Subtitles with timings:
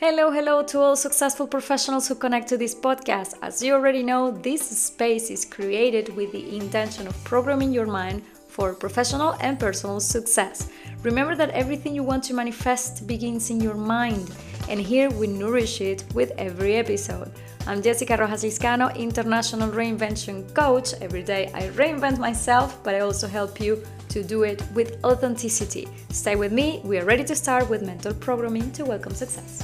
[0.00, 3.34] Hello, hello to all successful professionals who connect to this podcast.
[3.42, 8.22] As you already know, this space is created with the intention of programming your mind
[8.48, 10.70] for professional and personal success.
[11.02, 14.34] Remember that everything you want to manifest begins in your mind,
[14.70, 17.30] and here we nourish it with every episode.
[17.66, 20.94] I'm Jessica Rojas Liscano, International Reinvention Coach.
[21.02, 25.90] Every day I reinvent myself, but I also help you to do it with authenticity.
[26.08, 29.62] Stay with me, we are ready to start with mental programming to welcome success.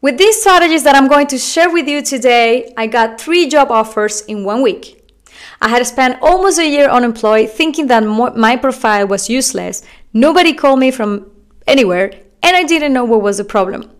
[0.00, 3.72] With these strategies that I'm going to share with you today, I got three job
[3.72, 5.12] offers in one week.
[5.60, 9.82] I had spent almost a year unemployed thinking that my profile was useless.
[10.12, 11.28] Nobody called me from
[11.66, 12.12] anywhere,
[12.44, 13.90] and I didn't know what was the problem.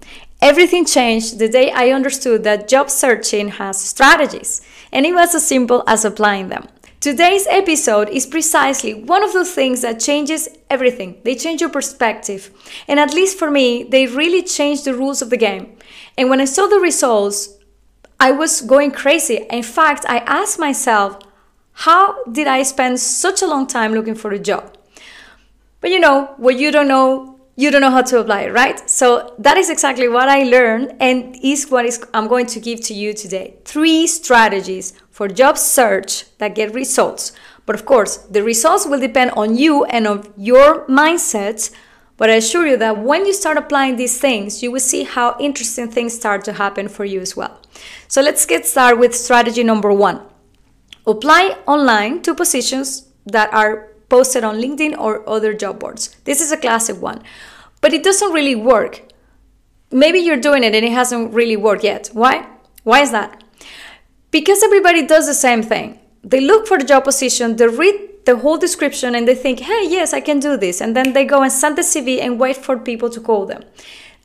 [0.40, 5.48] Everything changed the day I understood that job searching has strategies, and it was as
[5.48, 6.68] simple as applying them.
[7.08, 11.18] Today's episode is precisely one of those things that changes everything.
[11.24, 12.50] They change your perspective.
[12.86, 15.78] And at least for me, they really changed the rules of the game.
[16.18, 17.56] And when I saw the results,
[18.20, 19.46] I was going crazy.
[19.48, 21.18] In fact, I asked myself,
[21.72, 24.76] how did I spend such a long time looking for a job?
[25.80, 28.88] But you know, what you don't know, you don't know how to apply it, right?
[28.88, 32.80] So that is exactly what I learned and is what is I'm going to give
[32.82, 33.56] to you today.
[33.64, 37.32] Three strategies for job search that get results.
[37.66, 41.74] But of course, the results will depend on you and of your mindset.
[42.16, 45.36] But I assure you that when you start applying these things, you will see how
[45.40, 47.60] interesting things start to happen for you as well.
[48.06, 50.20] So let's get started with strategy number one.
[51.08, 56.16] Apply online to positions that are posted on LinkedIn or other job boards.
[56.24, 57.22] This is a classic one,
[57.80, 59.02] but it doesn't really work.
[59.90, 62.10] Maybe you're doing it and it hasn't really worked yet.
[62.12, 62.46] Why?
[62.84, 63.42] Why is that?
[64.30, 65.98] Because everybody does the same thing.
[66.22, 69.88] They look for the job position, they read the whole description, and they think, hey,
[69.88, 70.82] yes, I can do this.
[70.82, 73.62] And then they go and send the CV and wait for people to call them.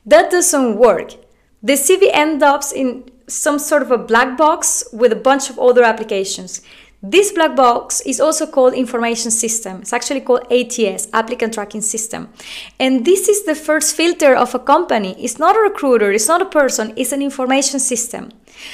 [0.04, 1.14] That doesn't work.
[1.62, 5.58] The CV ends up in some sort of a black box with a bunch of
[5.58, 6.60] other applications.
[7.06, 9.82] This black box is also called information system.
[9.82, 12.30] It's actually called ATS, applicant tracking system.
[12.80, 15.14] And this is the first filter of a company.
[15.22, 18.30] It's not a recruiter, it's not a person, it's an information system.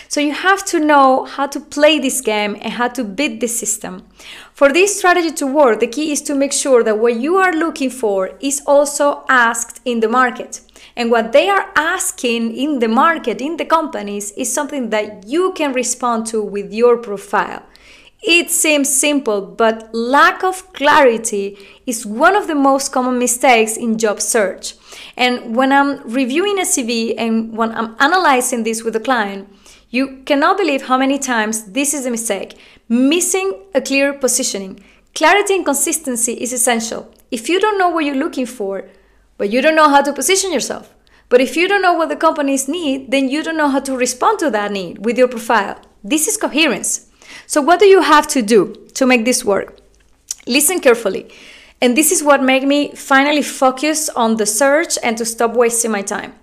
[0.07, 3.59] So you have to know how to play this game and how to beat this
[3.59, 4.07] system.
[4.55, 7.53] For this strategy to work, the key is to make sure that what you are
[7.53, 10.61] looking for is also asked in the market.
[10.95, 15.53] And what they are asking in the market, in the companies, is something that you
[15.55, 17.65] can respond to with your profile.
[18.23, 23.97] It seems simple, but lack of clarity is one of the most common mistakes in
[23.97, 24.75] job search.
[25.17, 29.49] And when I'm reviewing a CV and when I'm analyzing this with a client,
[29.89, 32.59] you cannot believe how many times this is a mistake.
[32.91, 34.81] Missing a clear positioning.
[35.15, 37.13] Clarity and consistency is essential.
[37.31, 38.89] If you don't know what you're looking for,
[39.39, 40.95] but you don't know how to position yourself,
[41.31, 43.97] but if you don't know what the companies need, then you don't know how to
[43.97, 45.81] respond to that need with your profile.
[46.05, 47.09] This is coherence.
[47.50, 49.81] So, what do you have to do to make this work?
[50.47, 51.27] Listen carefully.
[51.81, 55.91] And this is what made me finally focus on the search and to stop wasting
[55.91, 56.34] my time.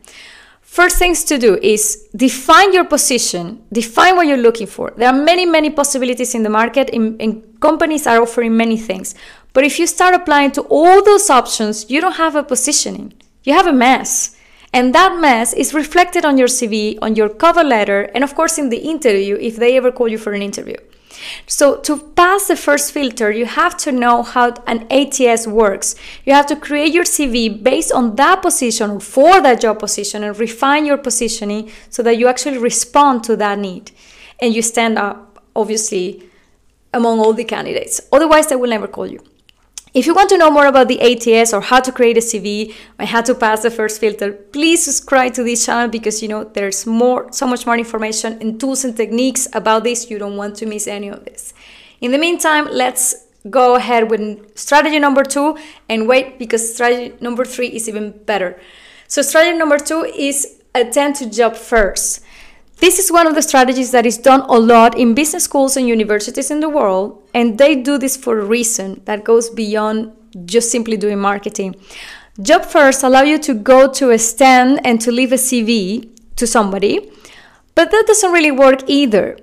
[0.61, 4.91] First things to do is define your position, define what you're looking for.
[4.97, 9.15] There are many, many possibilities in the market, and, companies are offering many things.
[9.53, 13.13] But if you start applying to all those options, you don't have a positioning,
[13.45, 14.35] you have a mess.
[14.73, 18.57] And that mess is reflected on your CV, on your cover letter, and of course
[18.57, 20.75] in the interview if they ever call you for an interview.
[21.45, 25.95] So, to pass the first filter, you have to know how an ATS works.
[26.25, 30.37] You have to create your CV based on that position for that job position and
[30.37, 33.91] refine your positioning so that you actually respond to that need
[34.39, 36.23] and you stand up, obviously,
[36.93, 38.01] among all the candidates.
[38.11, 39.23] Otherwise, they will never call you.
[39.97, 42.71] If you want to know more about the ATS or how to create a CV
[42.99, 46.43] and how to pass the first filter, please subscribe to this channel because you know
[46.43, 50.11] there's more, so much more information and tools and techniques about this.
[50.11, 51.51] You don't want to miss any of this.
[51.99, 55.57] In the meantime, let's go ahead with strategy number two
[55.89, 58.61] and wait because strategy number three is even better.
[59.07, 62.21] So strategy number two is attend to job fairs.
[62.79, 65.87] This is one of the strategies that is done a lot in business schools and
[65.87, 70.13] universities in the world, and they do this for a reason that goes beyond
[70.45, 71.75] just simply doing marketing.
[72.39, 76.45] Job fairs allow you to go to a stand and to leave a CV to
[76.45, 77.11] somebody,
[77.73, 79.39] but that doesn't really work either.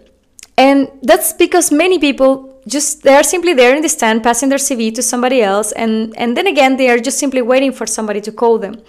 [0.56, 4.58] And that's because many people just they are simply there in the stand passing their
[4.58, 8.20] CV to somebody else and and then again they are just simply waiting for somebody
[8.20, 8.80] to call them.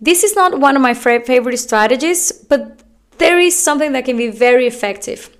[0.00, 2.82] This is not one of my favorite strategies, but
[3.18, 5.30] there is something that can be very effective.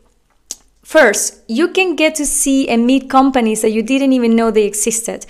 [0.83, 4.67] First, you can get to see and meet companies that you didn't even know they
[4.67, 5.25] existed.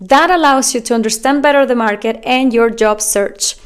[0.00, 3.56] That allows you to understand better the market and your job search.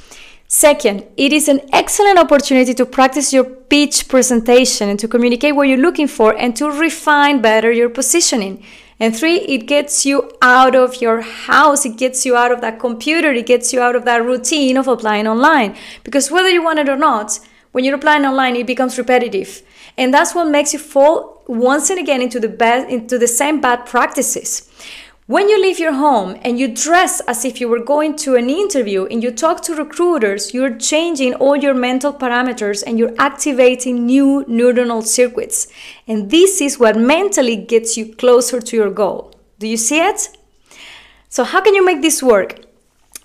[0.49, 5.69] Second, it is an excellent opportunity to practice your pitch presentation and to communicate what
[5.69, 8.65] you're looking for and to refine better your positioning.
[9.01, 12.79] And three, it gets you out of your house, it gets you out of that
[12.79, 15.77] computer, it gets you out of that routine of applying online.
[16.05, 17.41] Because whether you want it or not,
[17.75, 19.61] when you're applying online, it becomes repetitive.
[19.99, 23.61] And that's what makes you fall once and again into the bad, into the same
[23.61, 24.71] bad practices.
[25.27, 28.49] When you leave your home and you dress as if you were going to an
[28.49, 34.07] interview and you talk to recruiters, you're changing all your mental parameters and you're activating
[34.07, 35.67] new neuronal circuits.
[36.07, 39.35] And this is what mentally gets you closer to your goal.
[39.59, 40.29] Do you see it?
[41.29, 42.61] So, how can you make this work?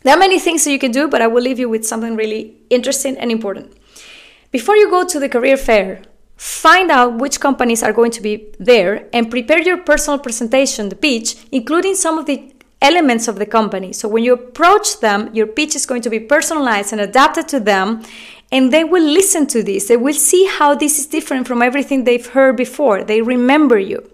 [0.01, 2.15] There are many things that you can do, but I will leave you with something
[2.15, 3.75] really interesting and important.
[4.51, 6.01] Before you go to the career fair,
[6.39, 10.95] Find out which companies are going to be there and prepare your personal presentation, the
[10.95, 13.91] pitch, including some of the elements of the company.
[13.91, 17.59] So when you approach them, your pitch is going to be personalized and adapted to
[17.59, 18.03] them,
[18.53, 19.89] and they will listen to this.
[19.89, 23.03] They will see how this is different from everything they've heard before.
[23.03, 24.09] They remember you.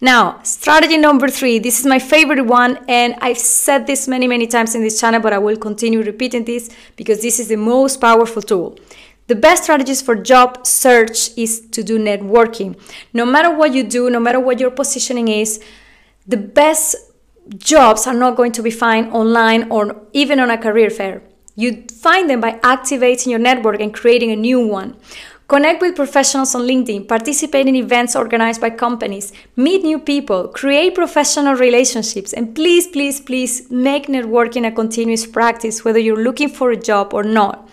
[0.00, 1.58] Now, strategy number three.
[1.58, 5.20] This is my favorite one, and I've said this many, many times in this channel,
[5.20, 8.78] but I will continue repeating this because this is the most powerful tool.
[9.28, 12.78] The best strategies for job search is to do networking.
[13.12, 15.62] No matter what you do, no matter what your positioning is,
[16.26, 16.96] the best
[17.56, 21.22] jobs are not going to be found online or even on a career fair.
[21.54, 24.96] You find them by activating your network and creating a new one.
[25.48, 30.94] Connect with professionals on LinkedIn, participate in events organized by companies, meet new people, create
[30.94, 36.70] professional relationships, and please, please, please make networking a continuous practice whether you're looking for
[36.70, 37.68] a job or not.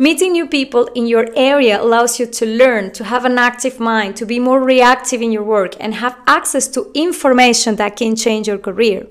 [0.00, 4.14] Meeting new people in your area allows you to learn, to have an active mind,
[4.16, 8.46] to be more reactive in your work, and have access to information that can change
[8.46, 9.08] your career.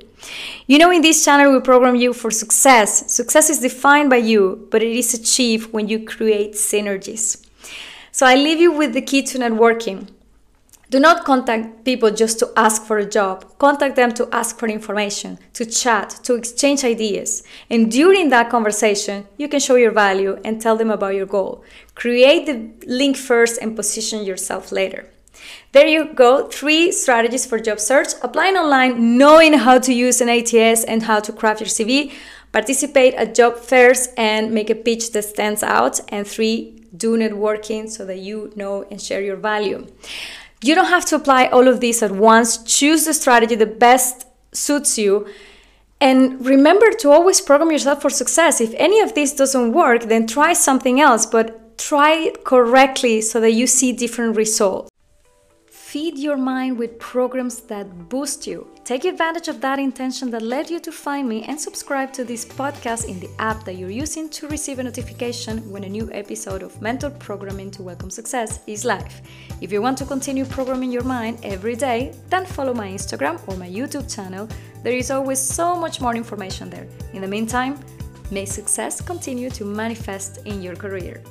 [0.65, 3.11] You know, in this channel, we program you for success.
[3.11, 7.45] Success is defined by you, but it is achieved when you create synergies.
[8.13, 10.07] So I leave you with the key to networking.
[10.89, 13.57] Do not contact people just to ask for a job.
[13.57, 17.43] Contact them to ask for information, to chat, to exchange ideas.
[17.69, 21.61] And during that conversation, you can show your value and tell them about your goal.
[21.93, 25.09] Create the link first and position yourself later.
[25.73, 28.13] There you go, three strategies for job search.
[28.21, 32.13] Applying online, knowing how to use an ATS and how to craft your CV,
[32.53, 37.89] participate at job fairs and make a pitch that stands out, and three, do networking
[37.89, 39.85] so that you know and share your value.
[40.61, 42.57] You don't have to apply all of these at once.
[42.63, 45.27] Choose the strategy that best suits you.
[45.99, 48.61] And remember to always program yourself for success.
[48.61, 53.39] If any of this doesn't work, then try something else, but try it correctly so
[53.39, 54.89] that you see different results.
[55.97, 58.67] Feed your mind with programs that boost you.
[58.83, 62.45] Take advantage of that intention that led you to find me and subscribe to this
[62.45, 66.61] podcast in the app that you're using to receive a notification when a new episode
[66.61, 69.21] of Mental Programming to Welcome Success is live.
[69.59, 73.57] If you want to continue programming your mind every day, then follow my Instagram or
[73.57, 74.47] my YouTube channel.
[74.83, 76.85] There is always so much more information there.
[77.13, 77.79] In the meantime,
[78.29, 81.23] may success continue to manifest in your career.